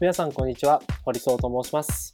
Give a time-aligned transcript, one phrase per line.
[0.00, 2.12] 皆さんこんにちは、堀総と申します。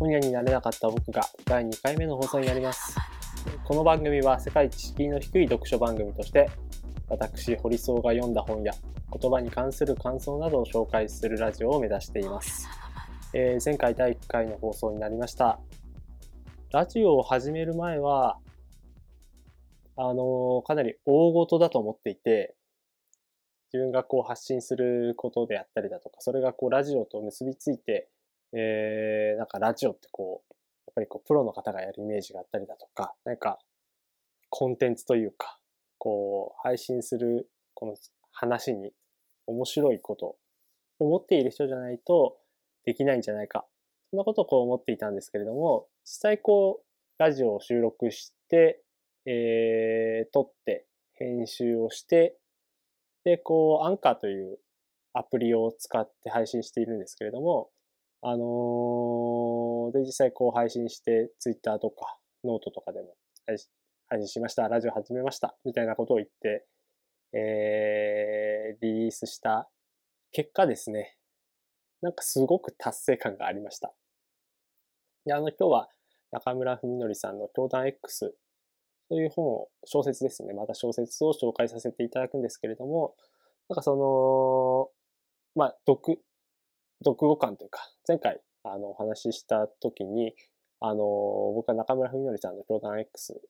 [0.00, 2.96] 本屋になれなかった僕が第2回目の放送になります。
[3.62, 6.48] この番組は世界知識の低い読書番組として、
[7.10, 8.72] 私、堀総が読んだ本や
[9.12, 12.66] 言葉に関する感想などを紹介するラジオを目指しています。
[13.34, 15.60] えー前回第1回の放送になりました。
[16.72, 18.38] ラジオを始める前は、
[19.94, 22.54] あのーかなり大事だと思っていて、
[23.72, 28.08] 自分がこう発信することであったりだとか、それがこうラジオと結びついて、
[28.52, 30.52] えー、なんかラジオってこう、
[30.86, 33.58] やっぱりこうプロの方がやるイメージがあったりだとか、なんか
[34.50, 35.58] コンテンツというか、
[35.98, 37.96] こう配信するこの
[38.32, 38.92] 話に
[39.46, 40.36] 面白いこと、
[40.98, 42.38] 思っている人じゃないと
[42.84, 43.66] できないんじゃないか。
[44.10, 46.86] そんなことをこう思っていたんですけれども、実際こう、
[47.18, 48.82] ラジオを収録して、
[49.26, 52.36] えー、撮って、編集をして、
[53.26, 54.60] で、こう、アンカーという
[55.12, 57.70] アプリを使って配信しているんですけれども、
[58.22, 63.68] あのーで、実際こう配信して、ツイッターとか、ノートとかでも配信
[64.08, 66.66] 配信しました、ラジオ始めました、みたいなことを言って、
[67.32, 69.68] えー、リリースした
[70.30, 71.16] 結果ですね、
[72.02, 73.92] なんかすごく達成感がありました。
[75.24, 75.88] で、あの、今日は
[76.30, 78.36] 中村文則さんの教団 X
[79.08, 80.52] という本を、小説ですね。
[80.52, 83.14] また小説を紹介させていただくんですけれども、
[83.68, 84.90] なんかその、
[85.54, 86.20] まあ、読、
[87.04, 90.34] 読語感というか、前回、あの、お話しした時に、
[90.80, 90.96] あの、
[91.54, 93.40] 僕は中村文則さんの教団 X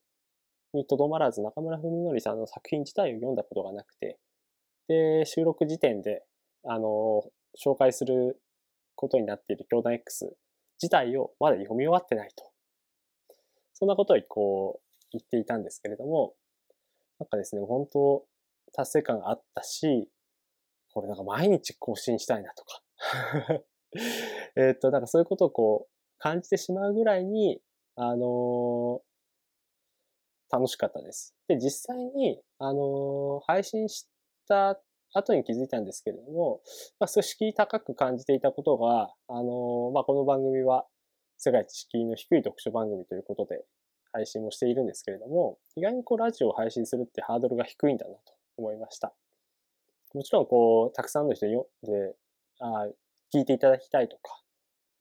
[0.74, 4.18] にとどまらず、中村文則さんの作品自体を読んだことがなくて、
[4.88, 6.22] で、収録時点で、
[6.64, 7.24] あの、
[7.58, 8.40] 紹介する
[8.94, 10.36] ことになっている教団 X
[10.80, 12.44] 自体をまだ読み終わってないと。
[13.72, 16.34] そんなことをこう言っていたんですけれども、
[17.18, 18.24] なんかですね、本当
[18.72, 20.08] 達成感があったし、
[20.92, 22.82] これなんか毎日更新したいなとか。
[24.56, 27.60] えっと、なんかそういうことをこう感じてしまうぐらいに、
[27.96, 29.06] あのー
[30.48, 31.34] 楽しかったです。
[31.48, 34.08] で、実際に、あのー配信し
[34.46, 34.80] た
[35.12, 36.60] 後に気づいたんですけれども、
[37.00, 40.86] まあ、少し敷居高く感じていたことが、あのーまあ、この番組は
[41.38, 43.64] 世界知識の低い読書番組ということで
[44.16, 48.20] 配信もしているんですけれども、意外にこうラジオを配信するってハードルが低いんだなと
[48.56, 49.12] 思いました。
[50.14, 52.16] もちろんこう、たくさんの人によで、
[52.60, 52.88] あ
[53.34, 54.40] 聞いていただきたいとか、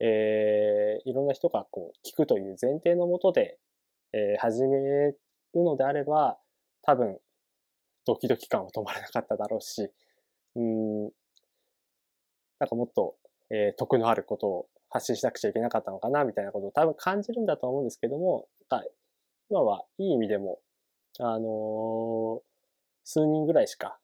[0.00, 3.58] えーいろんな人がこう聞くという前提のもとで、
[4.12, 5.18] えー始める
[5.54, 6.38] のであれば、
[6.82, 7.18] 多分、
[8.04, 9.90] ドキドキ感は止まらなかっただろうし、
[10.56, 13.16] うん、なんかもっと、
[13.48, 18.48] えー得のあることを発信しなくちゃいけなかったのかな、みたいなことを多分感じるんだと思うんですけども、
[19.48, 20.60] 今はいい意味でも、
[21.18, 22.46] あのー
[23.08, 24.00] 数人ぐらいしか、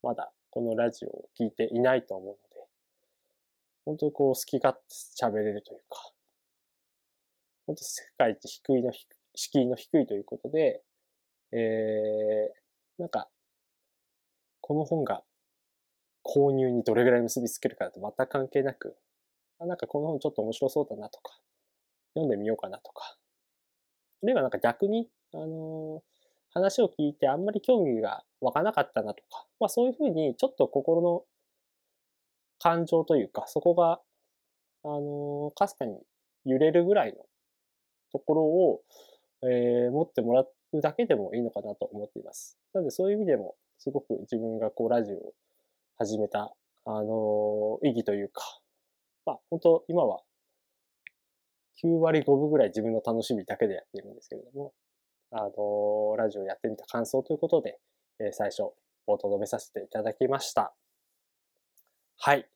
[0.00, 2.38] まだこのラジオを聞いていないと思うので、
[3.84, 6.12] 本当にこう好き勝手喋れるというか、
[7.66, 8.92] 本当世界一低いの、
[9.34, 10.82] 敷居の低いということで、
[11.50, 13.28] えー、なんか、
[14.60, 15.24] この本が
[16.24, 18.96] 購入にどれぐらい結びつけるかと全く関係なく、
[19.58, 21.40] あなんかこの本ちょっと面白そうだなとか、
[22.14, 23.16] 読んでみようかなとか、
[24.22, 26.02] あるいはなんか逆に、あの
[26.50, 31.24] 話を聞いてあんまり興味が湧かなかったなとか、まあそういうふうにちょっと心の
[32.58, 34.00] 感情というか、そこが、
[34.84, 35.98] あのかすかに
[36.44, 37.18] 揺れるぐらいの
[38.12, 38.80] ところを、
[39.42, 42.58] えー持ってもらうだけでもいいのかなと思っています。
[42.74, 45.34] なのでそういう意味でも、すごく自分がこうラジオを
[45.96, 48.42] 始めた、あのー意義というか、
[49.26, 50.22] まあ本当今は
[51.84, 54.72] 9割5分ぐらい自分の楽しみだけでやっているんですけれども、
[55.30, 57.78] あのラジオやってみた感想ということで、
[58.20, 58.72] えー最初
[59.06, 60.74] お届けさせていただきました。
[62.18, 62.48] はい。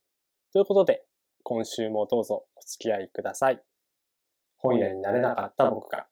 [0.52, 1.04] ということで、
[1.44, 3.62] 今週もどうぞお付き合いください。
[4.58, 6.06] 本屋になれなかった僕が。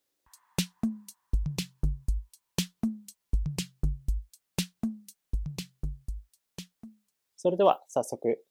[7.37, 8.45] それでは早速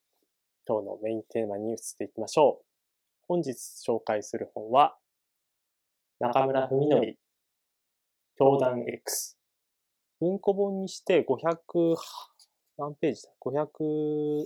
[0.67, 2.69] 今日のメインテーマに移っていきましょう。
[3.29, 3.51] 本日
[3.87, 4.97] 紹介する本は
[6.19, 7.15] 中村文則
[8.37, 9.37] 教団 X
[10.19, 11.95] 文庫本にして500
[12.79, 14.45] 何ページだ ?590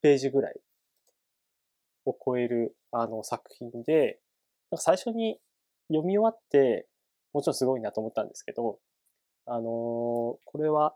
[0.00, 0.60] ページぐらい
[2.04, 4.20] を超えるあの作品で、
[4.70, 5.38] なんか最初に
[5.88, 6.86] 読み終わって、
[7.32, 8.78] もちろんすごいなと思ったんですけど、
[9.46, 10.94] あのーこれは、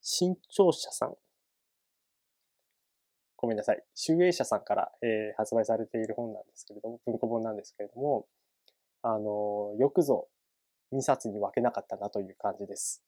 [0.00, 1.14] 新潮社さん。
[3.44, 3.84] ごめんなさい。
[3.94, 8.26] 集英社さんから、えー発売されている本なんですけれども、文庫本なんですけれども、
[9.02, 10.28] あのーよくぞ
[10.94, 13.02] 2冊に分けなかったなという感じです。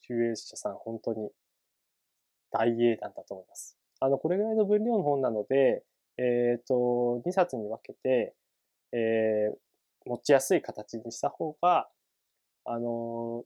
[0.00, 1.30] 集英社さん、本当に
[2.50, 3.76] 大英断だと思います。
[4.00, 5.84] あの、これぐらいの分量の本なので、
[6.16, 8.34] えっ、ー、と、2冊に分けて、
[8.92, 9.56] えー、
[10.06, 11.90] 持ちやすい形にした方が、
[12.64, 13.44] あの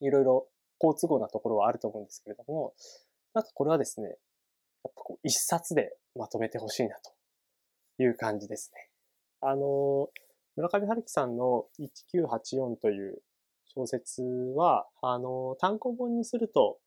[0.00, 0.46] ー、いろいろ
[0.78, 2.74] 好都合なところはあると思うんですけれども、
[3.34, 4.16] なんかこれはですね、
[4.88, 6.96] っぱこう一冊でまとめてほしいな
[7.98, 8.88] という感じですね。
[9.40, 10.08] あの、
[10.56, 13.22] 村上春樹さんの1984という
[13.74, 14.22] 小説
[14.56, 16.78] は、あの、単行本にすると、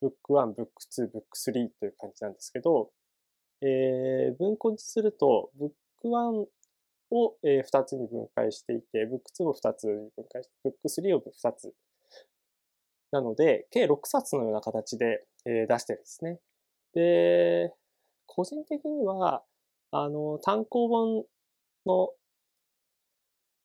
[0.00, 2.90] ブック1、ブック2、ブック3という感じなんですけど、
[3.62, 5.68] えー、文庫にすると、ブッ
[6.02, 6.46] ク1
[7.10, 11.74] を、えー、2つに分解していて、ブック2を2つに分解して、ブック3を2つ。
[13.12, 16.40] なので、計6冊のような形で、えー、出してるんですね。
[16.94, 17.72] で、
[18.26, 19.42] 個人的には、
[19.90, 21.24] あの、単行本
[21.86, 22.10] の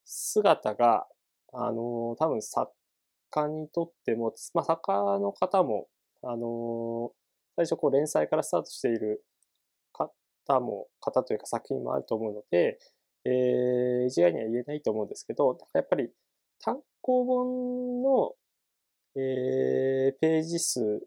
[0.06, 1.08] 姿が、
[1.54, 2.72] あの、多分作
[3.32, 5.88] 家にとっても、まあ、作家の方も、
[6.24, 7.12] あの、
[7.56, 9.24] 最初こう連載からスタートしている
[9.94, 12.80] 方も、方というか作品もあると思うので、
[13.26, 16.10] えー、一概には言えないと思うんですけど、やっぱり
[16.64, 18.34] 単行本の、
[19.16, 21.02] えー、ページ数、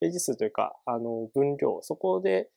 [0.00, 2.50] ページ数というか、あの、分量、そこで、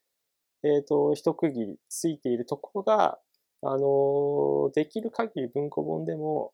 [0.64, 3.20] えっ、ー、と、一区切りついているところが、
[3.64, 6.54] あの、できる限り文庫本でも、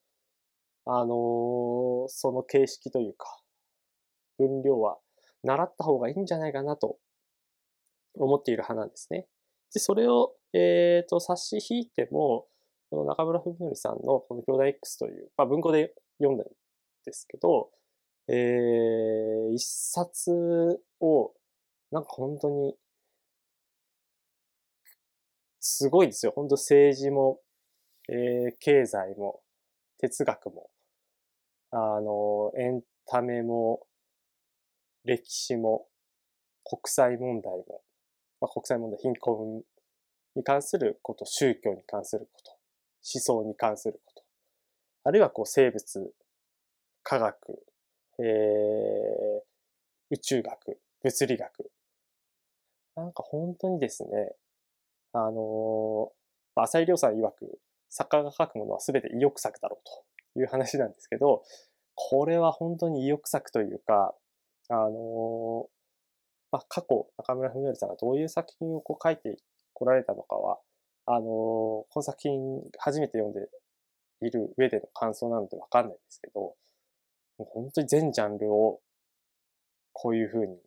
[0.85, 3.27] あの、その形式というか、
[4.37, 4.97] 分量は
[5.43, 6.97] 習った方がいいんじゃないかなと
[8.15, 9.27] 思っている派なんですね。
[9.73, 12.47] で、それを、えっ、ー、と、差し引いても、
[12.89, 16.47] この中村文則さんのこの兄弟 X という、まあ文庫で読んだん
[17.05, 17.69] ですけど、
[18.29, 20.31] えー、一冊
[20.99, 21.33] を、
[21.91, 22.75] なんか本当に、
[25.59, 26.33] すごいですよ。
[26.35, 27.39] 本当政治も、
[28.09, 29.41] えー、経済も、
[29.99, 30.69] 哲学も、
[31.71, 33.87] あの、エンタメも、
[35.03, 35.87] 歴史も、
[36.63, 37.81] 国際問題も、
[38.41, 39.63] まあ、国際問題、貧困
[40.35, 44.23] に関すること、宗教に関すること、思想に関すること、
[45.05, 46.13] あるいはこう生物、
[47.03, 47.66] 科学、
[48.19, 49.41] えー、
[50.09, 51.71] 宇宙学、物理学。
[52.95, 54.09] なんか本当にですね、
[55.13, 57.59] あのー、浅井亮さん曰く、
[57.89, 59.87] 作家が書くものは全て意欲作だろう
[60.35, 61.43] という話なんですけど、
[61.95, 64.13] これは本当に意欲作というか、
[64.69, 65.67] あのー、
[66.51, 69.37] まあ、過去、中村文則さんがどういう作品をこう書いて
[69.73, 70.59] こられたのかは、
[71.05, 73.49] あのー、この作品初めて読んで
[74.21, 76.55] いる上での感想なのでわかんないんですけど、
[77.37, 78.79] もう本当に全ジャンルを
[79.93, 80.57] こういうふうに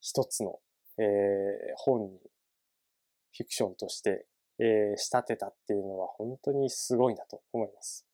[0.00, 0.58] 一つの、
[0.98, 1.04] えー、
[1.76, 2.18] 本に
[3.36, 4.26] フィクションとして、
[4.58, 8.06] えー、仕立てたっていうのは本当にすごいなと思います。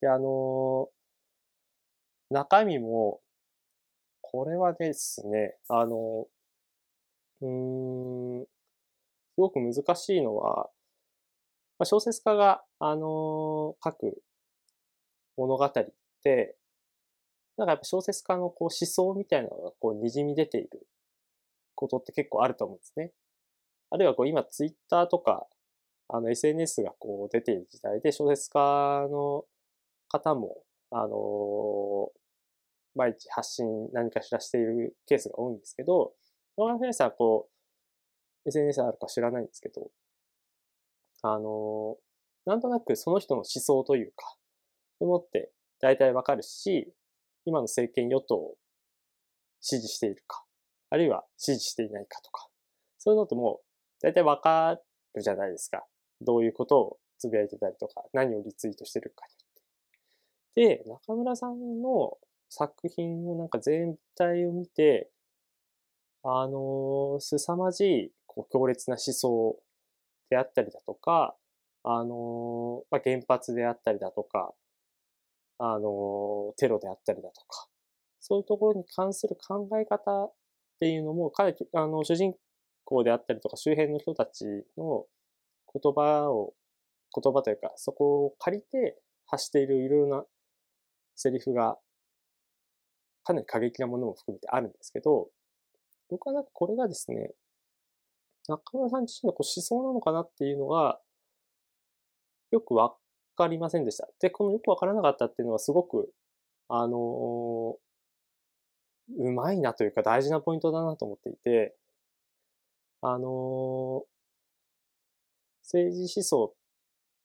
[0.00, 3.20] で、あのー、中身も、
[4.20, 8.48] これはですね、あのー、うん、す
[9.36, 10.68] ごく難しいのは、
[11.78, 14.22] まあ、小説家が、あの書く
[15.36, 15.72] 物語っ
[16.22, 16.57] て、
[17.58, 20.86] なんかやっぱ小説家のこう思想みたいなのがこう滲み出ている
[21.74, 23.12] ことって結構あると思うんですね。
[23.90, 25.46] あるいはこう今ツイッターとか、
[26.08, 29.44] あの SNS がこう出ている時代で小説家の
[30.08, 32.10] 方も、あの
[32.94, 36.12] 毎日発信何かしらしているケースが多いんですけど、
[36.56, 37.48] 野村先生はこ
[38.46, 39.90] う、SNS あるか知らないんですけど、
[41.22, 41.96] あの
[42.46, 44.36] なんとなくその人の思想というか、
[45.00, 45.50] 思って
[45.80, 46.92] 大体わかるし、
[47.48, 48.56] 今の政権与党を
[49.60, 50.44] 支持しているか、
[50.90, 52.46] あるいは支持していないかとか、
[52.98, 53.66] そういうのってもう
[54.02, 54.78] 大体わか
[55.14, 55.86] るじゃないですか。
[56.20, 60.84] どういうことをつぶやいてたりとか、何をリツイートしてるかによって。
[60.84, 62.18] で、中村さんの
[62.50, 65.10] 作品のなんか全体を見て、
[66.22, 69.56] あのー、凄まじいこう強烈な思想
[70.30, 71.36] であったりだとか、
[71.84, 74.52] あのー、まあ、原発であったりだとか、
[75.58, 77.68] あの、テロであったりだとか、
[78.20, 80.32] そういうところに関する考え方っ
[80.80, 82.34] ていうのも、か、あの、主人
[82.84, 84.44] 公であったりとか周辺の人たち
[84.76, 85.06] の
[85.72, 86.54] 言葉を、
[87.14, 90.24] 言葉というか、そこを借りて発しているいろいろな
[91.16, 91.76] セリフが、
[93.24, 95.28] かなり過激なものも含めてあるんですけど、
[96.08, 97.32] 僕はなんかこれがですね、
[98.46, 100.98] 中村さん自身のこう思想なのかなっていうのが、
[102.50, 102.94] よくわ
[103.38, 104.08] かりませんでした。
[104.20, 106.12] で、このよくわからなかったっていうのはすごく、
[106.68, 106.98] あのー、
[109.16, 111.74] うまいなというか大事なポイントだなと思っていて、
[113.00, 114.02] あの
[115.62, 116.54] 政治思想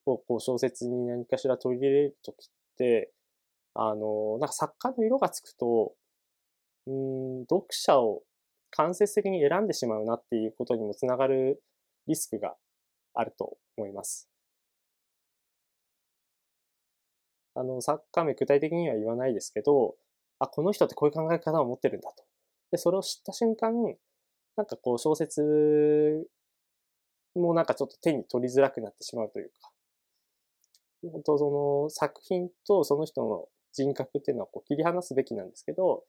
[0.06, 3.12] をこう小説に何かしら取り入れるときって、
[3.74, 5.94] あのなんか作家の色がつくと、
[6.86, 8.22] うん、読者を
[8.72, 11.62] 間接的に選んでしまうなっていうことにもつながる
[12.08, 12.56] リスクが
[13.14, 14.33] あると思います。
[17.56, 19.96] あの、サッカー名具体的には言わないですけど、
[20.40, 22.24] あ、この人ってこういう考え方を持ってるんだと。
[22.72, 23.74] で、それを知った瞬間、
[24.56, 26.28] なんかこう小説
[27.36, 29.72] もなんかちょっと手に取りづらくなってしまうというか、
[31.12, 31.50] 本当そ
[31.86, 36.04] の作品とその人の人格っていうのはこう切り離すべきなんですけど、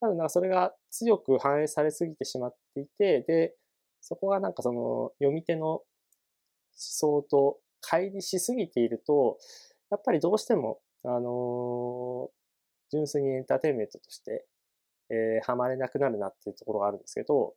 [0.00, 3.54] 多分なんかそれが強く反映されすぎてしまっていて、で、
[4.00, 5.82] そこがなんかその読み手の思
[6.74, 9.38] 想と乖離しすぎていると、
[9.90, 12.32] やっぱりどうしても、あのー、
[12.90, 14.46] 純粋にエンターテインメントとして、
[15.10, 17.54] えー、ハマれなくなるなっていうところがあるんですけど、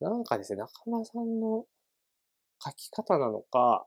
[0.00, 1.64] なんかですね、中村さんの
[2.64, 3.86] 書き方なのか、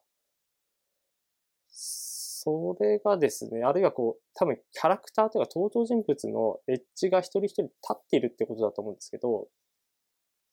[1.68, 9.48] それがですね、あるいはこう、多分キャラクターというか登場人物のエッジが一人一人立っているってことだと思うんですけど、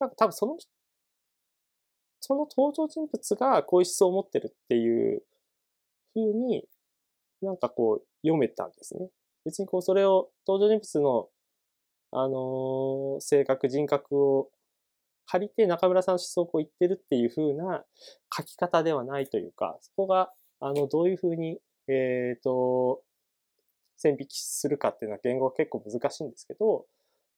[0.01, 0.57] なんか多分その、
[2.21, 5.23] その登場人物がこういう思想を持ってるっていう
[6.15, 6.65] 風に
[7.43, 9.09] なんかこう読めたんですね。
[9.45, 11.29] 別にこうそれを登場人物の
[12.15, 14.49] あのー、性格、人格を
[15.27, 17.85] 借りて中村さんの思想をこう言ってるっていう風な
[18.37, 20.31] 書き方ではないというか、そこが、
[20.61, 21.59] あの、どういう風に
[21.89, 23.03] えっ、ー、と、
[23.97, 26.87] 線引きするかっていうのは言語は結構難しいんですけど、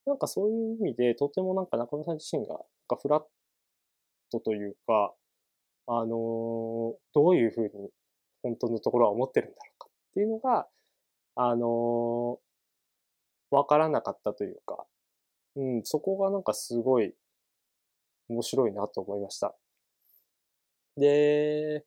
[0.07, 3.23] なんかそういう意味で、とてもなんか中村さん自身が、なんフラッ
[4.31, 5.15] トというか、
[5.87, 6.09] あのー、
[7.15, 7.91] どういうふうに
[8.43, 9.84] 本当のところは思ってるんだろうか
[10.15, 10.69] っていうのが、
[11.35, 14.85] あのー、わからなかったというか、
[15.57, 17.15] うん、そこがなんかすごい
[18.29, 19.57] 面白いなと思いました。
[20.97, 21.85] で、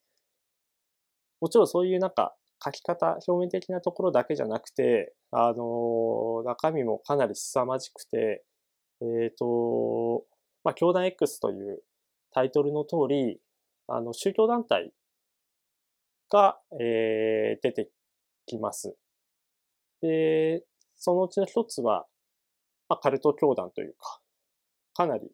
[1.39, 8.43] もちろんそういうなんか書き方、表面的なところだけじゃなくて、あの、中身もかなり凄まじくて、
[9.01, 10.25] えっ、ー、と、
[10.65, 11.81] まあ、教団 X という
[12.33, 13.39] タイトルの通り、
[13.87, 14.91] あの、宗教団体
[16.29, 17.89] が、えー、出て
[18.47, 18.95] きます。
[20.01, 20.63] で、
[20.95, 22.07] そのうちの一つは、
[22.89, 24.19] まあ、カルト教団というか、
[24.95, 25.31] かなり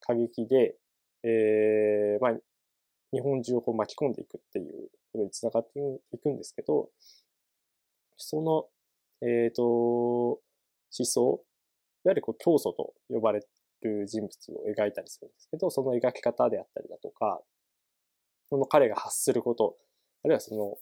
[0.00, 0.76] 過激で、
[1.22, 2.32] えー、まあ、
[3.12, 5.80] 日本中を巻き込んでいくっていうことにつながって
[6.12, 6.90] いくんですけど、
[8.16, 8.66] その、
[9.22, 10.40] えっ、ー、と、思
[10.90, 11.40] 想、
[12.04, 13.40] いわゆるこう教祖と呼ばれ
[13.82, 17.40] る人物を描いたりするんですけど、その描き方であったりだとか、
[18.48, 19.76] その彼が発すること、
[20.24, 20.76] あるいはその、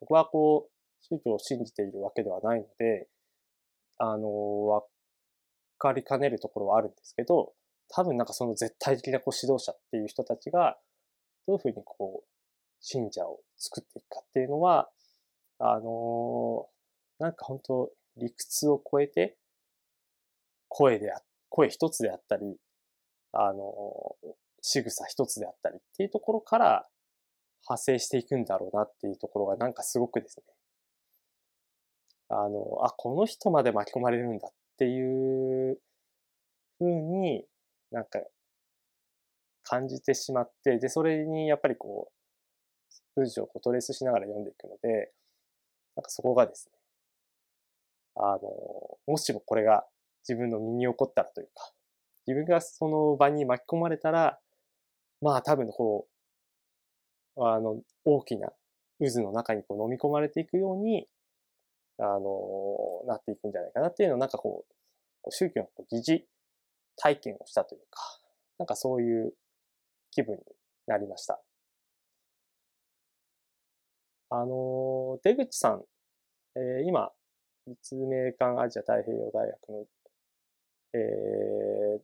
[0.00, 0.75] 僕はこう、
[1.08, 3.08] 宗教を信じているわけではないので、
[3.98, 4.82] あの、わ
[5.78, 7.52] かりかねるところはあるんですけど、
[7.88, 10.76] 多分なんかその絶対的なこう指導者っていう人たちが、
[11.46, 12.28] どういうふうにこう、
[12.80, 14.90] 信者を作っていくかっていうのは、
[15.58, 16.68] あの、
[17.18, 19.36] なんか本当理屈を超えて、
[20.68, 22.56] 声であ、声一つであったり、
[23.32, 24.16] あの、
[24.60, 26.86] 仕草一つであったりっていうところから
[27.62, 30.44] 派生していくんだろうなっていうところがなんかすごくですね、
[32.28, 35.78] あの、あ、この人まで巻き込まれるんだっていう
[36.78, 37.44] ふうに
[37.90, 38.20] なんか
[39.62, 42.12] 感じてしまって、で、それにやっぱりこう、
[43.16, 45.12] 文章をこうトレースしながら読んでいくので、
[45.96, 46.78] なんかそこがですね、
[48.16, 48.40] あの、
[49.06, 49.84] もしもこれが
[50.28, 51.72] 自分の身に起こったらというか、
[52.26, 54.38] 自分がその場に巻き込まれたら、
[55.20, 56.06] まあ多分こ
[57.36, 58.48] う、あの、大きな
[59.00, 61.06] 渦の中にこう飲み込まれていくように、
[61.98, 64.64] あの、なっていくんじゃないかなっていうのをなんかこ
[65.24, 66.24] う、宗教の疑似
[66.96, 68.00] 体験をしたというか、
[68.58, 69.34] なんかそういう
[70.10, 70.42] 気分に
[70.86, 71.40] なりました。
[74.30, 75.84] あの、出口さん、
[76.56, 77.12] えー、今、
[77.66, 79.84] 立命館アジア太平洋大学の、
[80.94, 82.00] えー、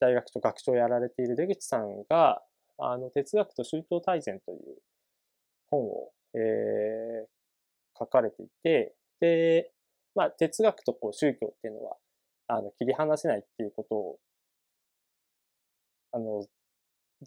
[0.00, 2.42] 大学と学長をやられている出口さんが、
[2.78, 4.58] あの、哲学と宗教大全という
[5.70, 7.28] 本を、えー、
[7.98, 9.72] 書かれていて、で、
[10.14, 11.96] まあ、哲学とこう宗教っていうのは、
[12.48, 14.18] あの、切り離せないっていうことを、
[16.12, 16.46] あの、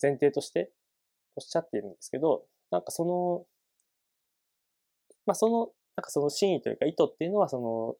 [0.02, 0.72] 前提として
[1.36, 3.46] おっしゃっているんですけど、なんかその
[5.26, 7.96] まあ、その、なんかその真意というか意図っていうのは、その、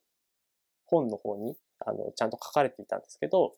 [0.86, 3.54] 本の方に、あの、ちゃんと書かれていたんですけど、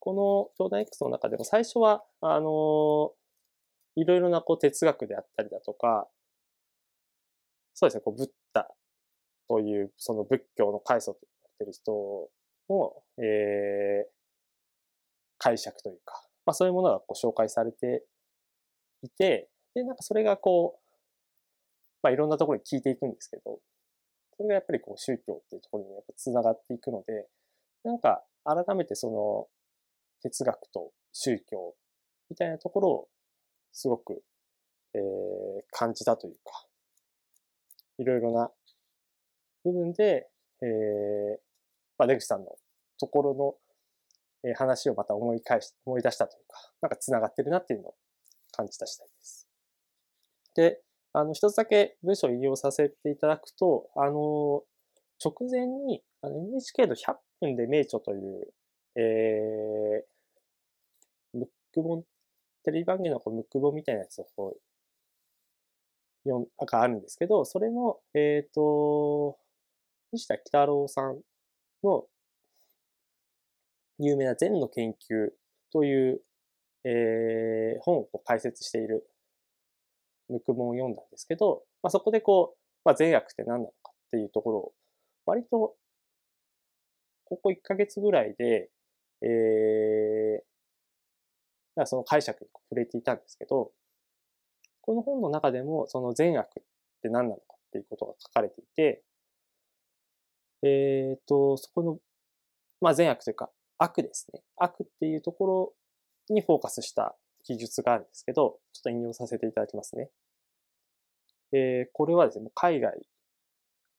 [0.00, 0.14] こ
[0.58, 3.12] の兄弟 X の中でも最初は、あの、
[3.96, 6.08] いろいろなこう哲学であったりだとか、
[7.74, 8.68] そうですね、こう、ブッダ
[9.50, 12.30] という、その仏教の開祖と言われてる人
[12.72, 14.10] の、えー、
[15.38, 18.04] 解釈というか、まあそういうものがこう紹介されて
[19.02, 20.80] いて、で、なんかそれがこう、
[22.00, 23.58] まあいろんなところに聞いていくんですけど、
[24.36, 27.26] それがやっぱりこう宗教っていうところにやっぱ繋がっていくので、
[27.82, 29.48] なんか改めてその、
[30.22, 31.74] 哲学と宗教
[32.28, 33.08] みたいなところを
[33.72, 34.22] すごく、
[34.94, 35.00] えー、
[35.72, 36.66] 感じたというか、
[37.98, 38.50] いろいろな
[39.64, 40.28] 部分で、
[40.62, 41.38] えー、
[41.98, 42.46] まあ、出口さんの
[42.98, 43.54] ところの、
[44.42, 47.94] え、話をまた思い返し、思い出したというか、なんか繋がってるなっていうのを
[48.52, 49.48] 感じた次第です。
[50.54, 50.80] で、
[51.12, 54.62] あの、一つだけ文章を引用させていただくと、あの、
[55.22, 58.52] 直前に、あの NHK の100分で名著という、
[58.96, 62.04] えー、ムック本、
[62.64, 64.60] テレビ番組のこうムック本みたいなやつをこう、
[66.24, 69.38] 読ん、があるんですけど、それの、えっ、ー、と、
[70.12, 71.20] 西田喜太郎さん
[71.84, 72.04] の
[73.98, 75.30] 有名な禅の研究
[75.72, 76.20] という、
[76.84, 79.06] えー、本を解説している
[80.30, 84.72] ムク本を読んだんですけど、まあ、そこでこう、まあ、善悪って何なのかっていうところを、
[85.26, 85.74] 割と、
[87.24, 88.70] ここ1ヶ月ぐらいで、
[89.22, 93.70] えー、その解釈に触れていたんですけど、
[94.80, 96.62] この本の中でも、その善悪っ
[97.02, 99.02] て何なのかっていうことが書かれていて、
[100.62, 101.98] えっ、ー、と、そこの、
[102.80, 104.42] まあ善悪というか、悪ですね。
[104.56, 110.10] 悪っていうところにフォーカスした記述があるんですけど、ちょっと引用させていただきますね。
[111.52, 113.00] えー、これはですね、海外、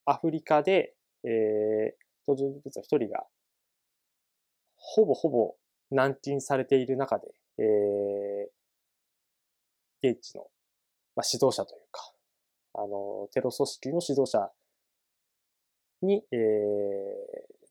[0.05, 1.91] アフリカで、えー、
[2.27, 3.25] 登場人物の一人が、
[4.77, 5.55] ほぼほぼ
[5.91, 7.27] 軟禁されている中で、
[7.57, 10.47] えー、現地の、
[11.15, 12.13] まあ、指導者というか、
[12.73, 14.49] あの、テロ組織の指導者
[16.01, 16.39] に、えー、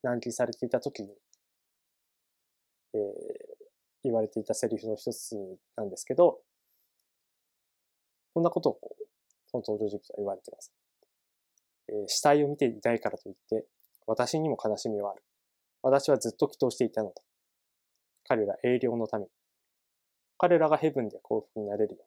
[0.02, 1.08] 軟禁されていた時に、
[2.94, 3.00] えー、
[4.04, 5.36] 言われていたセリフの一つ
[5.76, 6.40] なんですけど、
[8.34, 9.04] こんなことをこう、
[9.46, 10.72] その登場人物は言われています。
[11.88, 13.66] えー、死体を見ていないからといって、
[14.06, 15.22] 私にも悲しみはある。
[15.82, 17.14] 私はずっと祈祷していたのだ。
[18.24, 19.30] 彼ら栄養のために。
[20.38, 22.04] 彼らがヘブンで幸福になれるよ。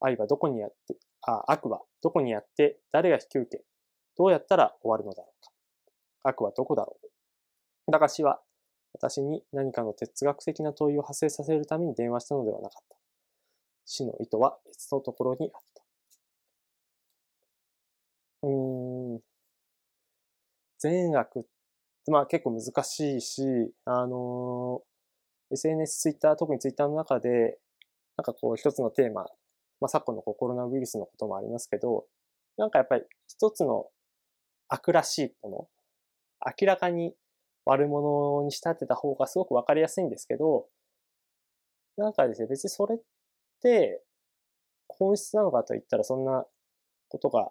[0.00, 3.64] 愛はどこにあって、あ、悪はどこにあって、誰が引き受け、
[4.16, 5.52] どうやったら終わるのだろうか。
[6.22, 6.98] 悪はどこだろ
[7.88, 7.90] う。
[7.90, 8.40] だが死は、
[8.92, 12.96] 私に何かの哲学的な問いを発生させるために電話したのではなかった。
[13.84, 15.82] 死の意図は別のところにあった。
[18.42, 19.20] うーん。
[20.78, 21.48] 善悪って
[22.10, 23.42] まあ結構難しいし、
[23.84, 27.58] あのー、SNS、ツイッター、特にツイッターの中で、
[28.16, 29.22] なんかこう一つのテーマ、
[29.80, 32.06] まあ昨今のコロナウイルスのこともありますけど、
[32.56, 33.86] なんかやっぱり一つの
[34.68, 35.68] 悪らしいもの、
[36.60, 37.14] 明らかに
[37.64, 40.66] 悪者に仕立てた方がすごくわかりやすいんですけど、
[41.96, 42.98] なんかですね、別にそれっ
[43.62, 44.02] て、
[44.88, 46.46] 本質なのかと言ったらそんな
[47.08, 47.50] ことが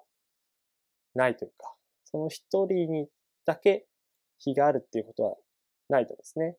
[1.13, 1.75] ないというか、
[2.05, 3.07] その一人に
[3.45, 3.85] だけ
[4.39, 5.35] 非があるっていうことは
[5.89, 6.57] ないと思うんですね。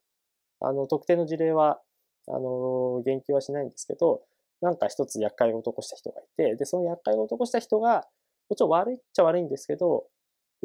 [0.60, 1.80] あの、特定の事例は、
[2.28, 4.22] あの、言及はしないんですけど、
[4.60, 8.06] なんか一つ厄介を起こした人がいて、で、その厄介を起こした人が、
[8.48, 10.06] もちろん悪いっちゃ悪いんですけど、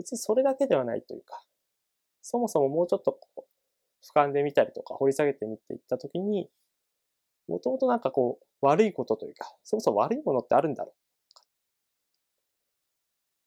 [0.01, 1.43] 別にそれだけではないというか、
[2.23, 3.41] そもそももうちょっとこう、
[4.03, 6.49] 俯瞰で見たりとか掘り下げてみていったときに、
[7.47, 10.95] もともとなんかこう、悪いことというか、そもそも悪いものってあるんだろう。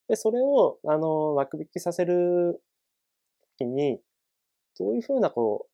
[0.08, 2.62] で、それを、あの、枠引きさせる
[3.58, 4.00] ときに、
[4.78, 5.66] どういうふうなこ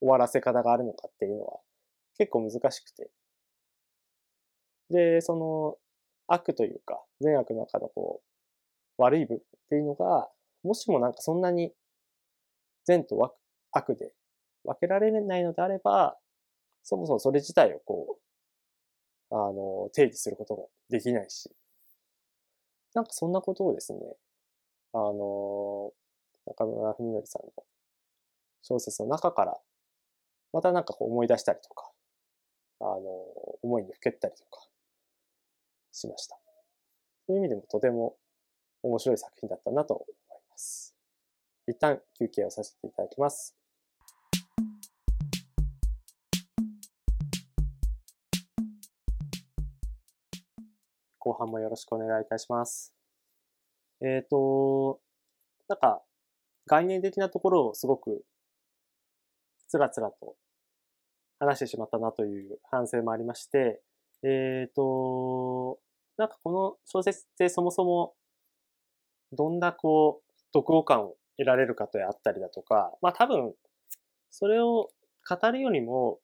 [0.00, 1.60] う、終わらせ方があるのかっていうのは
[2.16, 3.10] 結構難しくて。
[4.90, 5.76] で、その、
[6.26, 8.22] 悪というか、善悪の中のこ
[8.98, 10.28] う、悪い部分っていうのが、
[10.62, 11.72] もしもなんかそんなに
[12.86, 13.34] 善と
[13.70, 14.14] 悪で
[14.64, 16.16] 分けられないのであれば、
[16.82, 18.18] そもそもそれ自体をこ
[19.30, 21.50] う、あの、定義することもできないし、
[22.94, 24.00] なんかそんなことをですね、
[24.94, 25.92] あの、
[26.46, 27.52] 中村文則さんの
[28.62, 29.54] 小説の中から、
[30.54, 31.90] またなんかこう思い出したりとか、
[32.80, 33.00] あの、
[33.62, 34.66] 思いにふけったりとか
[35.92, 36.38] しました。
[37.26, 38.16] そういう意味でもとても
[38.88, 40.14] 面白い作品だったなと思い
[40.50, 40.96] ます。
[41.66, 43.54] 一旦休憩をさせていただきます。
[51.18, 52.94] 後半もよろしくお願いいたします。
[54.00, 55.00] えっ、ー、と、
[55.68, 56.02] なんか、
[56.66, 58.24] 概念的なところをすごく、
[59.68, 60.36] つらつらと
[61.38, 63.82] 話してしまったなという反省もありまして、
[64.22, 65.78] えっ、ー、と、
[66.16, 68.14] なんかこの小説ってそもそも、
[69.32, 73.54] どんなこう、読後感を得られるかとあったりだとか、まあ多分、
[74.30, 74.90] それを
[75.28, 76.20] 語るよりも、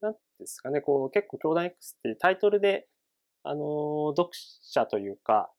[0.00, 2.88] なんですかね、こう結構教団 X ってタイトルで、
[3.44, 4.30] あの、読
[4.62, 5.50] 者というか、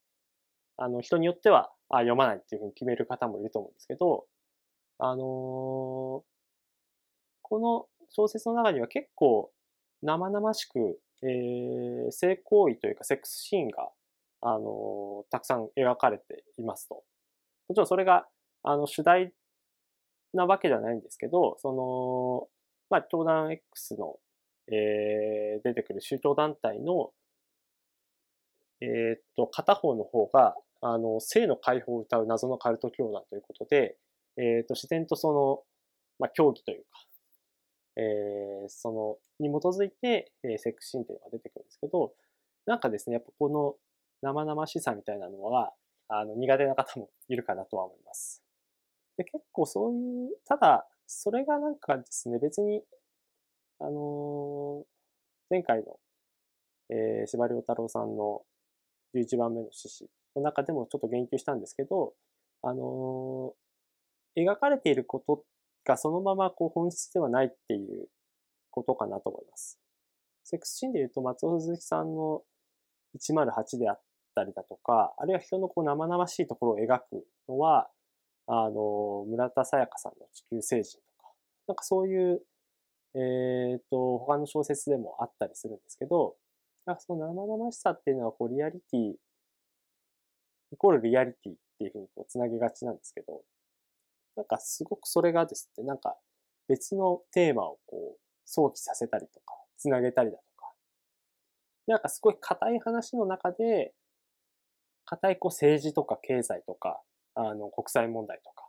[0.76, 4.26] あの、人によっては、あ、読まないっていうふうに決める方もいると思うんですけど、
[4.98, 6.24] あの
[7.42, 9.50] この小説の中には結構
[10.02, 13.90] 生々しく、えー、性行為というかセックスシーンが、
[14.46, 17.02] あのたくさん描かれていますと。
[17.68, 18.26] もちろんそれが、
[18.62, 19.32] あの、主題
[20.34, 22.48] なわけじゃないんですけど、その、
[22.90, 24.16] まあ、教団 X の、
[24.70, 27.10] えー、出てくる宗教団体の、
[28.82, 33.96] えー、っと、片方の方が、あの、性の解放を歌う謎のカルト教団ということで、
[34.36, 35.62] えー、っと、自然とその、
[36.18, 36.88] まあ、競技というか、
[37.96, 42.12] えー、その、に基づいて、えー、セックスシーンというのが出てくるんですけど、
[42.66, 43.76] なんかですね、やっぱこの
[44.24, 45.72] 生々しさみたいなのは、
[46.08, 48.42] あの、苦手な方もいるかなとは思います。
[49.18, 52.82] で、結構そういう、ただ、それがなんかですね、別に、
[53.80, 54.84] あのー、
[55.50, 55.98] 前回の、
[56.88, 58.42] えー、司馬太郎さんの
[59.14, 62.14] 11番目の獅子の中でもちょっと言及したんですけど、
[62.62, 65.44] あのー、描かれていること
[65.84, 68.08] がそのままこう本質ではないっていう
[68.70, 69.78] ことかなと思います。
[70.44, 72.42] セックスシーンで言うと松尾鈴木さんの
[73.18, 74.02] 108であっ
[74.34, 77.88] たりだとか、あるいは人のこう生々しいところを描くのは、
[78.46, 81.32] あの、村田沙耶香さんの地球星人とか、
[81.68, 82.42] なんかそういう、
[83.14, 86.36] えっ、ー、と、他の小説でもあったりするんですけど、
[86.84, 89.14] なんかその生々しさっていうのは、こう、リアリティ、
[90.72, 93.42] イコールリアリティっていうふうにこう、つなげがちなんですけど、
[94.36, 96.16] なんかすごくそれがですね、なんか
[96.68, 100.72] 別のテーマをこう、想起させたりとか、つなげたりだとか、
[101.86, 103.94] なんかすごい硬い話の中で、
[105.14, 107.00] 硬いこう政治とか経済とか、
[107.34, 108.68] あの、国際問題とか、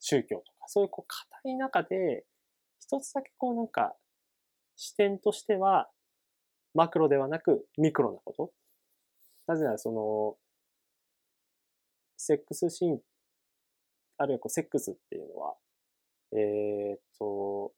[0.00, 2.24] 宗教とか、そういうこう硬い中で、
[2.80, 3.94] 一つだけこうなんか、
[4.76, 5.88] 視点としては、
[6.74, 8.52] マクロではなくミクロなこと。
[9.46, 10.36] なぜならその、
[12.16, 13.00] セックスシーン、
[14.18, 15.56] あるいはこうセックスっていうのは、
[16.32, 17.72] えー、っと、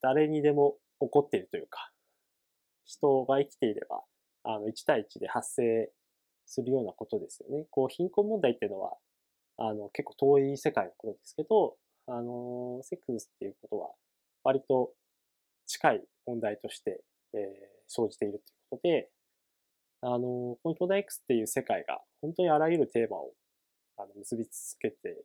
[0.00, 1.90] 誰にでも起こっているというか、
[2.84, 4.02] 人が生きていれば、
[4.46, 5.90] あの、1対1で発生
[6.46, 7.66] するようなことですよね。
[7.70, 8.96] こう、貧困問題っていうのは、
[9.58, 13.90] あの、結構遠い世界のことですけど、あの、セックスっていうことは、
[14.44, 14.92] 割と
[15.66, 17.02] 近い問題として、
[17.34, 17.40] えー、
[17.88, 19.10] 生じているということで、
[20.02, 23.32] あの、この巨大 X っていう世界が、本当にあらゆるテーマを、
[23.96, 25.24] あの、結びつけて、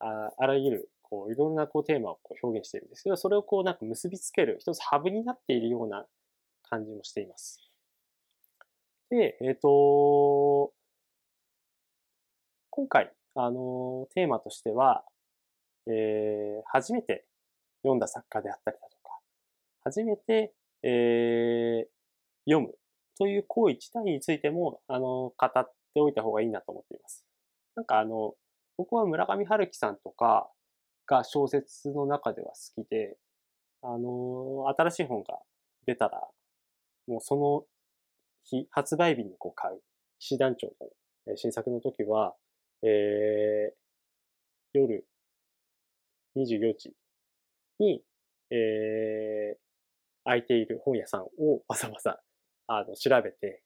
[0.00, 6.06] ああらゆる、こう、いろんなこうテーマをこう表現しているんですけど、それをこうなんか結びつける、一つハブになっているような
[6.62, 7.67] 感じもしています。
[9.10, 10.72] で、えっ、ー、と、
[12.70, 15.04] 今回、あの、テーマとしては、
[15.86, 17.24] えー、初めて
[17.82, 19.18] 読んだ作家であったりだとか、
[19.84, 22.74] 初めて、えー、読む
[23.16, 27.24] という行為自体についても、あの、語っておいた方がいいなと思っています。
[27.74, 28.34] なんかあの、
[28.76, 30.50] 僕は村上春樹さんとか
[31.06, 33.16] が小説の中では好きで、
[33.82, 35.38] あの、新しい本が
[35.86, 36.28] 出たら、
[37.06, 37.64] もうその
[38.50, 39.80] 日、発売日にこう買う。
[40.18, 40.68] 騎士団長
[41.26, 42.34] の新作の時は、
[42.82, 45.06] えー、夜
[46.36, 46.92] 24時
[47.78, 48.02] に、
[48.50, 49.58] えー、
[50.24, 52.20] 空いている本屋さんをわざわざ、
[52.66, 53.62] あの、調べて、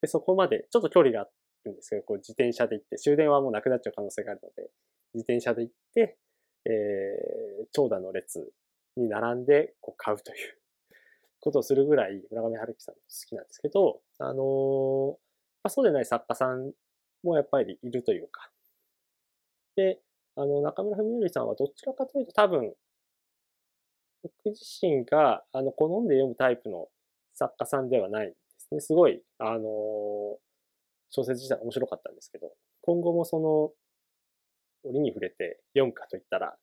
[0.00, 1.28] で、そこまで、ちょっと距離があ
[1.64, 4.70] るんですけど、こう自転車で行って、終電はもうなくなっちゃう可能性があるので、
[5.14, 6.18] 自転車で行って、
[6.64, 8.52] えー、長蛇の列
[8.96, 10.58] に並んで、こう買うという
[11.46, 15.14] ことをするぐらい村上春樹さん好きなんですけど、あのー、
[15.62, 16.72] ま、そうでない作家さん
[17.22, 18.50] もやっぱりいるというか。
[19.76, 20.00] で、
[20.34, 22.74] あの、中村文則さんはどちらかというと多分、
[24.24, 26.88] 僕自身が、あの、好んで読むタイプの
[27.34, 28.80] 作家さんではないんですね。
[28.80, 29.62] すごい、あのー、
[31.10, 32.50] 小説自体面白かったんですけど、
[32.82, 33.70] 今後もその、
[34.90, 36.56] 折に触れて読むかといったら、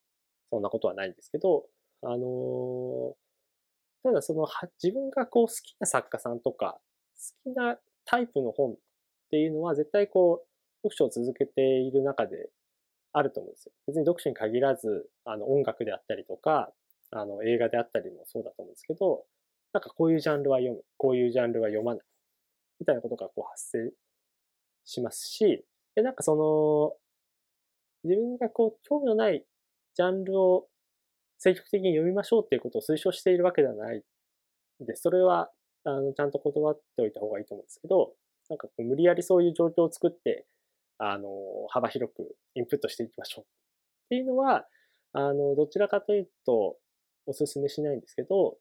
[0.50, 1.64] そんなことはないんですけど、
[2.02, 3.23] あのー、
[4.04, 4.48] ただその
[4.82, 6.80] 自分がこう好きな作家さんとか、
[7.46, 8.76] 好きなタイプの本っ
[9.32, 10.48] ていうのは絶対こう、
[10.88, 12.50] 読書を続けている中で
[13.14, 13.72] あると思うんですよ。
[13.88, 16.74] 別に読書に限らず、あの音楽であったりとか、
[17.12, 19.24] あの映画であったりもそうだと思うんですけど、
[19.72, 22.06] なんかこういうジャンルは読む、こういうジャンルは読まない、
[22.80, 23.94] みたいなことがこう発生
[24.84, 25.64] しますし、
[25.96, 26.94] で、なんかその、
[28.04, 29.46] 自分がこう興味のない
[29.96, 30.68] ジャンルを
[31.44, 34.02] 積極的に読みましょうっていうことを推奨しているわけではない
[34.80, 35.50] で、それは、
[35.84, 38.14] あの、ちゃんと断っておいた方がいいと思うんですけど、
[38.50, 40.46] なんかこう無理やりそういう状況を作って、
[41.00, 41.30] あの、
[41.70, 43.48] 幅広くインプットしていきましょうっ
[44.10, 44.66] ていうのは、
[45.12, 46.78] あの、どちらかというと、
[47.26, 48.58] お勧めしないんですけど、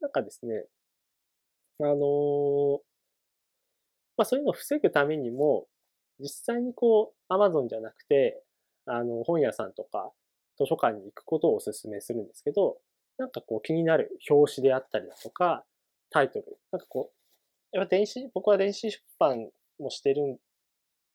[0.00, 0.64] なんかですね、
[1.80, 2.80] あの
[4.16, 5.66] まあそういうのを防ぐためにも、
[6.20, 8.42] 実際にこう、アマゾンじゃなくて、
[8.86, 10.12] あの、本屋さんとか、
[10.60, 12.76] 図書館に行くことをお勧めするんですけど、
[13.16, 15.64] なんかこう気になる表紙であったりだとか、
[16.10, 16.58] タイトル。
[16.70, 17.10] なんかこ
[17.72, 20.38] う、やっぱ電子、僕は電子出版もしてる、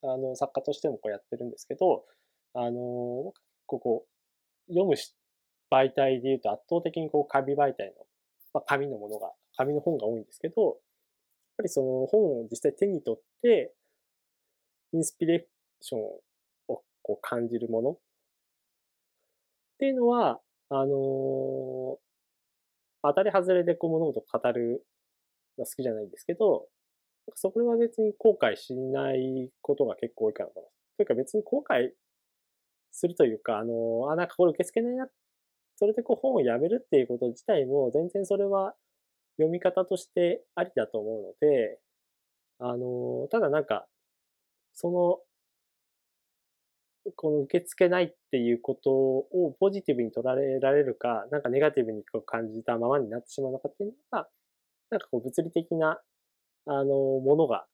[0.04, 2.06] あの、作家としてもこうやってるんですけど、
[2.54, 3.34] あの、
[3.68, 4.06] ここ、
[4.68, 4.96] 読む
[5.70, 8.06] 媒体で言うと圧倒的にこう紙媒体の、
[8.54, 10.76] まあ、紙のものが、紙の本が多いんですけど、やっ
[11.58, 13.74] ぱりその本を実際手に取って、
[14.94, 15.42] インスピレー
[15.82, 16.22] ションを
[17.02, 17.98] こう感じるもの
[19.86, 20.88] っていうのは、あのー、
[23.04, 24.84] 当たり外れでこう物事を語る
[25.60, 26.66] のは好きじゃないんですけど、
[27.36, 30.98] それは別に後悔しないことが結構多いかなと思います。
[30.98, 31.90] というか別に後悔
[32.92, 35.08] するというか、あの、あ、なんかこれ受け付けないな。
[35.76, 38.74] それでこう本をやめるっていうこと自体も全然それは
[39.38, 41.78] 読み方としてありだと思うので、
[42.58, 43.86] あの、ただなんか、
[44.74, 45.20] その
[47.16, 54.28] この受け付けないっていうことをポジティブに取られられるか、なんかネガティブに感じたままになってしまうのかっていうのが、
[54.90, 56.00] なんかこう物理的な、
[56.68, 57.66] あの、ものが、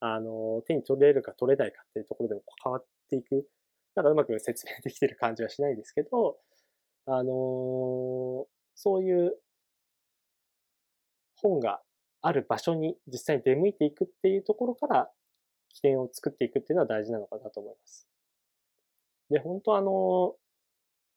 [0.00, 3.46] あの、手に取れるか取れないかっていうところでも変わっていく。
[3.94, 6.38] なんかうまく説明できてる感じはしないですけど、
[7.10, 9.32] あのそういう
[11.36, 11.80] 本が
[12.20, 15.10] ある場所に実際に出向いていくっていうところから
[15.70, 18.06] 起点を作っていくっていうのは大事なのかなと思います。
[19.30, 20.34] で、本当あの、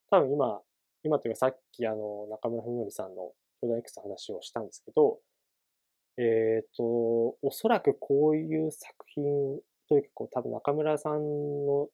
[0.10, 0.62] 多分今、
[1.04, 5.20] 今というかさっきあの、中村文則さんの兄弟 X の話をしたんですけど、
[6.18, 6.84] えっ、ー、と、
[7.42, 9.24] おそらくこういう作品
[9.88, 11.88] というか、こう多分中村さんの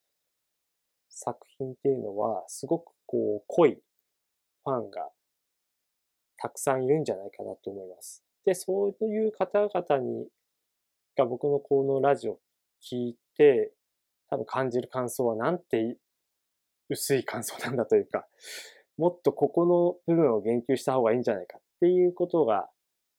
[1.10, 3.77] 作品っていうのは、すごくこう濃い
[4.63, 5.10] ファンが
[6.38, 8.23] たくさんいるんじゃないかなと思います。
[8.45, 10.27] で、そういう方々に、
[11.15, 12.39] が僕のこのラジオ
[12.82, 13.73] 聞いて、
[14.30, 15.97] 多分感じる感想はなんて
[16.89, 18.26] 薄い感想なんだというか、
[18.97, 19.65] もっとここ
[20.08, 22.69] の部分を言及した方がいいんじゃないかっていうことが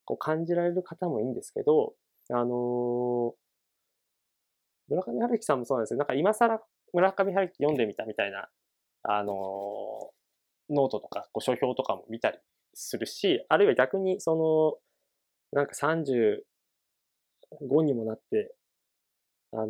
[0.04, 1.94] こう感じられる方もいいんですけど、
[2.30, 3.32] あのー、
[4.88, 5.98] 村上春樹さんもそうなんですよ。
[5.98, 6.60] なんか今更
[6.92, 8.48] 村上春樹読んでみたみたいな、
[9.04, 12.38] あのー、ノートとか、こう書評とかも見たり
[12.74, 14.80] するし、あるいは逆にそ
[15.52, 16.40] の、なんか35
[17.82, 18.54] にもなって、
[19.52, 19.68] あのー、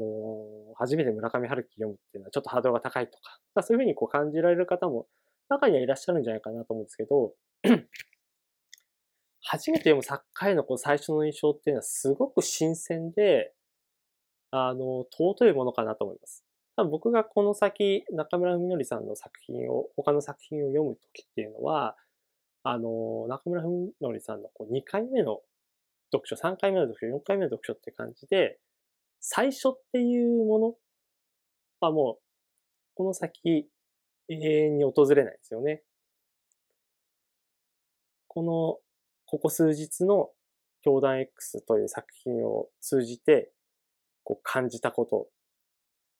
[0.77, 3.19] 初めて村上春樹読むっていうのはちょっとハードルが高いと
[3.55, 5.07] か、そういうふうにこう感じられる方も
[5.49, 7.33] 中にはいらっしゃるんじゃないかなと思うんですけど、
[9.41, 13.53] 初めて読む作家へのこう最初の印象っていうのはすごく新鮮で、
[14.51, 16.45] あの、尊いものかなと思います。
[16.91, 21.97] 僕がこの先、中村文則さんの作品を、他の作品を読むときっていうのは、
[22.63, 25.41] あの、中村文則さんのこう2回目の
[26.13, 28.59] 読書、3回目の読書、4回目の読書って感じで、
[29.21, 30.75] 最初っていうもの
[31.81, 32.23] はもう、
[32.95, 33.69] この先、
[34.29, 35.83] 永遠に訪れないですよね。
[38.27, 38.79] この、
[39.27, 40.31] ここ数日の
[40.83, 43.51] 教団 X という作品を通じて、
[44.25, 45.29] こう感じたこと、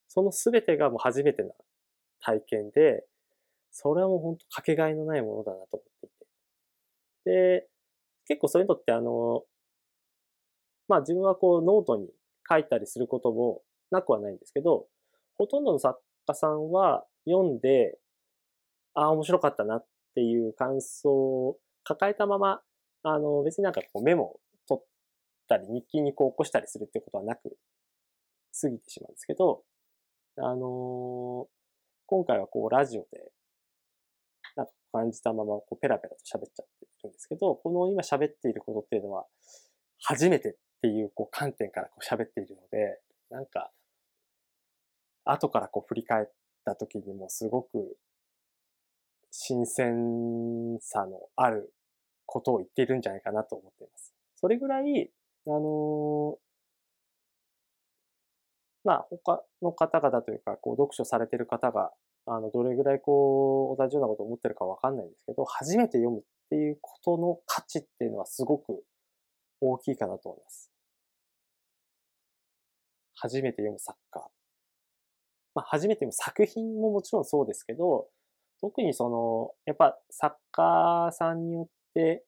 [0.07, 1.51] そのすべてがもう初めてな
[2.19, 3.05] 体験で、
[3.71, 6.27] それはもう本当かけがえのないものだなと思っていて。
[7.25, 7.67] で、
[8.27, 9.43] 結構そういうのってあの、
[10.87, 12.09] まあ自分はこうノートに
[12.49, 14.87] 書いたりすることもなくはないんですけど、
[15.37, 17.97] ほとんどの作家さんは読んで、
[18.93, 19.85] ああ、面白かったなっ
[20.15, 22.61] ていう感想を抱えたまま、
[23.03, 24.85] あの、別になんかこうメモを取っ
[25.47, 27.57] たり、日記にこう起こしたりするってことはなく、
[28.59, 29.63] 過ぎてしまうんですけど、
[30.37, 31.47] あのー、
[32.07, 33.31] 今回はこうラジオで、
[34.55, 39.25] なんか感じたままこうペラペラと喋っちゃってるんですけど、この今喋っていることっていうのは、
[40.01, 43.71] 初めてっていうこう観点からこう喋っているので、なんか、
[45.25, 46.27] 後からこう振り返っ
[46.63, 47.97] た時にもすごく
[49.29, 51.73] 新鮮さのある
[52.25, 54.13] ことを言っているんじゃないかなと思っています。
[54.35, 55.11] それぐらい、
[55.47, 56.37] あの、
[58.85, 61.91] まあ他の方々というか、こう読書されている方が、
[62.25, 68.83] あの、どれぐらいこう、同じようなことを思ってるかわかんないんですけど、初めて読むっていうことの価値っていうのはすごく
[69.61, 70.68] 大きいかなと思います。
[73.21, 74.27] 初めて読む作家。
[75.55, 78.07] まあ、初めて読む作品ももちろんそうですけど、
[78.61, 82.23] 特にその、やっぱ作家さんによって、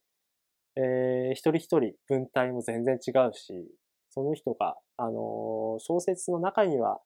[0.75, 3.69] えー、一人一人文体も全然違うし、
[4.09, 6.99] その人が、あの、小説の中には、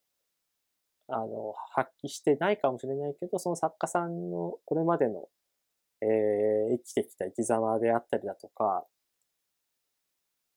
[1.08, 5.28] あの、発揮してないかもしれないけど、その作家さんのこれまでの、
[6.02, 8.86] えー、生きてきた生き様であったりだとか、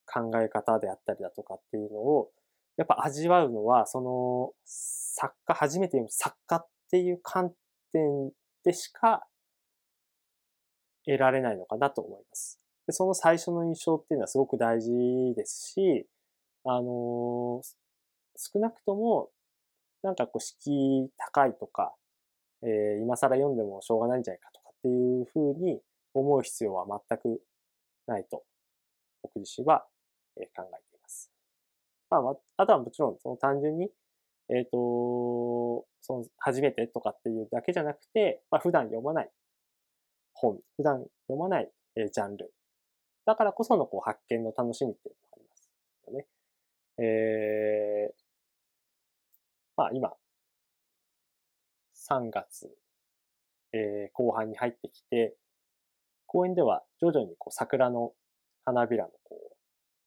[0.07, 2.31] 考え方であったりだとかっていうのを、
[2.79, 7.53] やっぱ味わうのは、その、作家、初めて読む作家っていう観
[7.93, 8.31] 点
[8.64, 9.27] でしか
[11.05, 12.61] 得られないのかなと思います。
[12.87, 14.91] でその最初の印象っていうのはすごく大事
[15.35, 16.07] ですし、
[16.64, 17.61] あの、
[18.37, 19.31] 少なくとも、
[20.03, 21.95] なんかこう、敷居高いとか、
[22.62, 25.81] えー、今更読んでもしょうがないんじゃないかとかっていうふうに
[26.14, 27.43] 思う必要は全く
[28.07, 28.45] ないと、
[29.23, 29.85] 僕自身は、
[30.37, 30.88] 考えています。
[32.11, 33.90] まあ、あとはもちろん、その単純に、
[34.51, 39.31] えっ、ー、と、その、初めてとかっていうだけじゃなくて、まあ、普段読まない
[40.33, 42.53] 本、普段読まない、えー、ジャンル。
[43.27, 45.71] だからこそのこう発見の楽しみっていうのがあります
[46.07, 46.27] よね。
[46.99, 48.14] えー、
[49.77, 50.12] まあ今、
[51.94, 52.75] 3月、
[53.75, 55.37] えー、後半に入ってきて、
[56.27, 58.12] 公園では徐々にこう桜の
[58.64, 59.57] 花びらもこ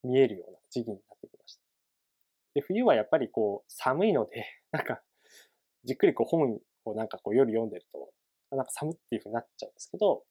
[0.04, 1.71] う見えるような時期になってきました。
[2.54, 5.02] で、冬はやっぱりこう寒いので、 なんか、
[5.84, 8.14] じっくりこう本をなんかこう夜読んでると、
[8.56, 10.26] なんか寒っていう風になっちゃうんですけど、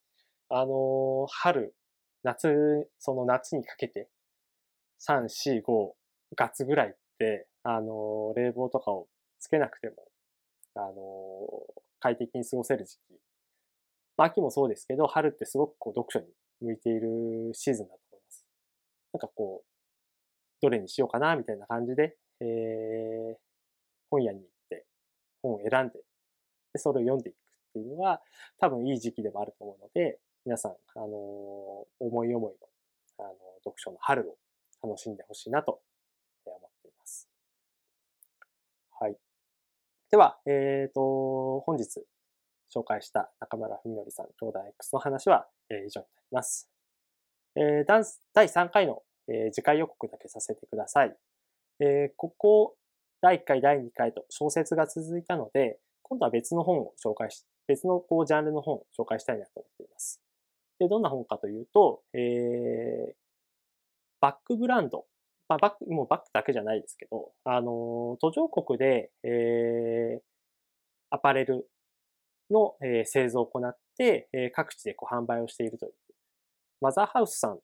[0.49, 1.75] あのー、春、
[2.23, 4.11] 夏、その夏にかけて、
[5.01, 5.93] 3、4、5
[6.37, 9.97] 月ぐらいって、あのー、冷房とかをつけなくても、
[10.75, 13.21] あのー、快適に過ごせる時期。
[14.17, 16.27] まあ、秋もそうですけど、春ってすごくこう読書に
[16.61, 18.47] 向いているシーズンだと思います。
[19.15, 19.70] なんかこう、
[20.61, 23.37] どれにしようかな、みたいな感じで、えー、
[24.11, 24.87] 本屋に行って
[25.43, 26.01] 本を選んで、
[26.73, 27.39] でそれを読んでいくっ
[27.75, 28.21] ていうのは
[28.59, 31.09] 多分いい時期でもあると思うので、皆さん、あのー、
[32.01, 32.55] 思い思い
[33.19, 34.37] の、あの、読書の春を
[34.83, 35.81] 楽しんでほしいなと
[36.45, 37.29] 思っています。
[38.99, 39.17] はい。
[40.11, 42.03] では、えっ、ー、と、本日
[42.75, 46.71] 紹介した中村文則さん、兄弟 X の話は、えー、以上になります。
[47.57, 51.17] えー、第3回の、えー、次回予告だけさせてください。
[51.81, 52.77] えー、ここ、
[53.21, 60.21] 第1回、第2回と小説が続いたので、今度は別の本を紹介し、別のこうジャンルの本を紹介したいなと思っています。
[60.79, 63.15] で、どんな本かというと、えー、
[64.21, 65.07] バックブランド。
[65.49, 70.23] まあ、バック、もうバックだけじゃないですけど、あの、途上国で、えー、
[71.11, 71.69] アパレル
[72.51, 75.93] の、えー、製造を行って、えー、各地でこう販売をしているという、
[76.81, 77.59] マザーハウスさん、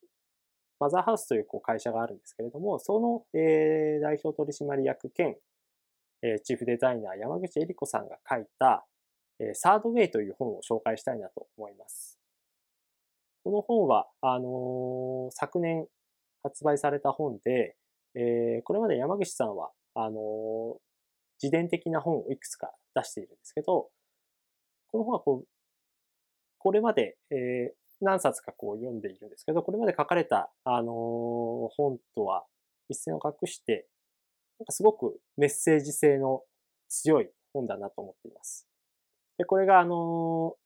[0.78, 5.36] マザーハウスというこう会社があるんですけれども、その、えー、代表取締役兼、
[6.22, 8.86] えー、チーフデザイナー山口恵里子さんが書いた、
[9.40, 12.18] えー、サードウェイという本を紹介したいなと思います。
[13.44, 15.86] この本は、あのー、昨年
[16.42, 17.76] 発売された本で、
[18.14, 20.76] えー、これまで山口さんは、あの、
[21.42, 23.88] 自伝的な本をいくつか出しているんですけど、
[24.88, 25.46] この本はこう、
[26.58, 30.92] これまで、え、何冊かこう読んでいるんですけど、これまで書かれた、あの、
[31.76, 32.44] 本とは
[32.88, 33.86] 一線を画して、
[34.58, 36.42] なんかすごくメッセージ性の
[36.88, 38.66] 強い本だなと思っています。
[39.38, 40.56] で、これがあの、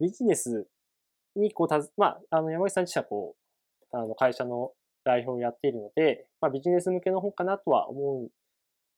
[0.00, 0.66] ビジネス
[1.36, 3.36] にこうたず、まあ、あの、山口さん自身はこ
[3.92, 4.72] う、あの、会社の
[5.04, 8.28] 代表をやっているので、まあ、ビジネス向けの本かなとは思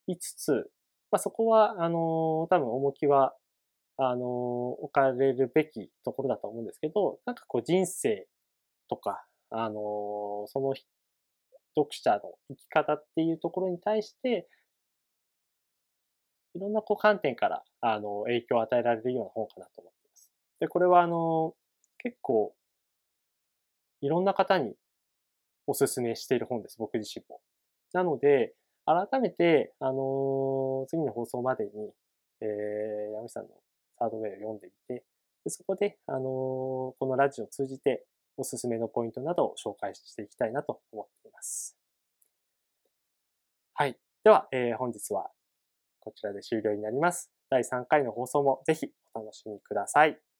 [0.07, 0.51] いつつ、
[1.11, 3.33] まあ、そこは、あの、多分重きは、
[3.97, 8.27] あの、置かれるべきところだと思うんですけど、なんかこう人生
[8.89, 10.73] とか、あの、その
[11.75, 14.47] 読者の生き方っていうところに対して、
[16.53, 20.29] いろんなこう観点から、あの、影響を与えられるような本かなと思っています。
[20.59, 21.53] で、これはあの、
[21.99, 22.53] 結構、
[24.01, 24.75] いろんな方に
[25.67, 27.39] おすすめしている本です、僕自身も。
[27.93, 28.53] なので、
[28.85, 31.93] 改めて、あの、次の放送までに、
[32.41, 33.49] えー、山口さんの
[34.01, 35.03] ハードウェイを読んでみて、
[35.43, 38.05] でそこで、あのー、このラジオを通じて、
[38.37, 41.77] おすすめのポイントなどを紹介していきたいなと思っています。
[43.73, 43.97] はい。
[44.23, 45.29] では、えー、本日は
[45.99, 47.31] こちらで終了になります。
[47.49, 50.30] 第3回の放送もぜひお楽しみください。